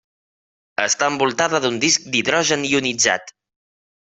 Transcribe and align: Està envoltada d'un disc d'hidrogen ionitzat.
Està 0.85 1.09
envoltada 1.13 1.61
d'un 1.65 1.77
disc 1.85 2.09
d'hidrogen 2.15 2.67
ionitzat. 2.73 3.35